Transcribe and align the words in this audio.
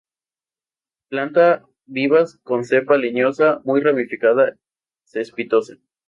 Planta 1.09 1.63
vivaz 1.85 2.39
con 2.41 2.65
cepa 2.65 2.97
leñosa, 2.97 3.61
muy 3.65 3.81
ramificada, 3.81 4.57
cespitosa. 5.05 5.75